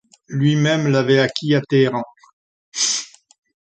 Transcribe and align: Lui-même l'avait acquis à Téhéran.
Lui-même 0.29 0.87
l'avait 0.87 1.19
acquis 1.19 1.53
à 1.53 1.61
Téhéran. 1.61 2.03